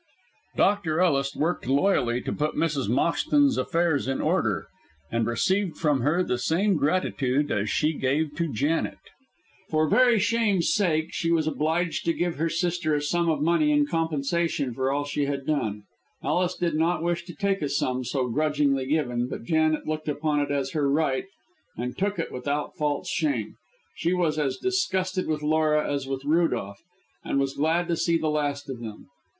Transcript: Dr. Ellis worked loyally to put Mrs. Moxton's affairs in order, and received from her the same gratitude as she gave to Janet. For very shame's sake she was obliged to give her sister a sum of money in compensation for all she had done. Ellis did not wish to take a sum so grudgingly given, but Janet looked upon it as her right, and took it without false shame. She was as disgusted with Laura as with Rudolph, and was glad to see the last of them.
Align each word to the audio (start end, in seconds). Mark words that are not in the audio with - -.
Dr. 0.55 0.99
Ellis 0.99 1.35
worked 1.35 1.67
loyally 1.67 2.21
to 2.21 2.33
put 2.33 2.55
Mrs. 2.55 2.89
Moxton's 2.89 3.55
affairs 3.55 4.07
in 4.07 4.19
order, 4.19 4.65
and 5.11 5.27
received 5.27 5.77
from 5.77 6.01
her 6.01 6.23
the 6.23 6.39
same 6.39 6.75
gratitude 6.75 7.51
as 7.51 7.69
she 7.69 7.93
gave 7.93 8.33
to 8.37 8.51
Janet. 8.51 8.97
For 9.69 9.87
very 9.87 10.17
shame's 10.17 10.73
sake 10.73 11.13
she 11.13 11.31
was 11.31 11.45
obliged 11.45 12.03
to 12.05 12.13
give 12.15 12.37
her 12.37 12.49
sister 12.49 12.95
a 12.95 13.01
sum 13.03 13.29
of 13.29 13.43
money 13.43 13.69
in 13.71 13.85
compensation 13.85 14.73
for 14.73 14.91
all 14.91 15.05
she 15.05 15.25
had 15.27 15.45
done. 15.45 15.83
Ellis 16.23 16.55
did 16.55 16.73
not 16.73 17.03
wish 17.03 17.23
to 17.25 17.35
take 17.35 17.61
a 17.61 17.69
sum 17.69 18.03
so 18.03 18.27
grudgingly 18.27 18.87
given, 18.87 19.27
but 19.27 19.43
Janet 19.43 19.85
looked 19.85 20.09
upon 20.09 20.39
it 20.39 20.49
as 20.49 20.71
her 20.71 20.89
right, 20.89 21.25
and 21.77 21.95
took 21.95 22.17
it 22.17 22.31
without 22.31 22.75
false 22.75 23.07
shame. 23.07 23.53
She 23.93 24.13
was 24.13 24.39
as 24.39 24.57
disgusted 24.57 25.27
with 25.27 25.43
Laura 25.43 25.87
as 25.87 26.07
with 26.07 26.25
Rudolph, 26.25 26.79
and 27.23 27.39
was 27.39 27.53
glad 27.53 27.87
to 27.89 27.95
see 27.95 28.17
the 28.17 28.29
last 28.31 28.67
of 28.67 28.79
them. 28.79 29.05